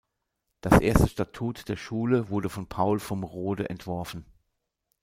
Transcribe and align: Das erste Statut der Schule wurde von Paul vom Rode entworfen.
Das 0.61 0.81
erste 0.81 1.07
Statut 1.07 1.69
der 1.69 1.75
Schule 1.75 2.29
wurde 2.31 2.49
von 2.49 2.67
Paul 2.67 2.99
vom 2.99 3.23
Rode 3.23 3.69
entworfen. 3.69 4.25